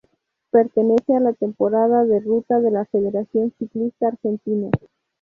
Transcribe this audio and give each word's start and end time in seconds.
Pertenece 0.49 1.15
a 1.15 1.19
la 1.19 1.33
temporada 1.33 2.05
de 2.05 2.19
ruta 2.21 2.59
de 2.59 2.71
la 2.71 2.85
Federación 2.85 3.53
Ciclista 3.59 4.07
Argentina. 4.07 4.69